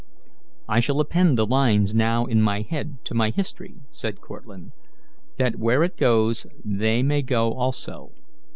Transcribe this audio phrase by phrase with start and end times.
[0.67, 4.73] "I shall append the lines now in my head to my history," said Cortlandt,
[5.37, 8.11] "that where it goes they may go also.